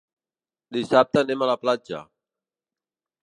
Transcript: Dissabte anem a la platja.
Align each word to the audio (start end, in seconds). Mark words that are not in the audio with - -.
Dissabte 0.77 1.21
anem 1.21 1.45
a 1.47 1.51
la 1.51 1.57
platja. 1.65 2.01